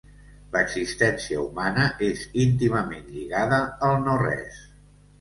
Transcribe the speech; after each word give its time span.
L'existència 0.53 1.43
humana 1.43 1.85
és 2.09 2.25
íntimament 2.47 3.07
lligada 3.13 3.63
al 3.93 4.05
no-res. 4.11 4.63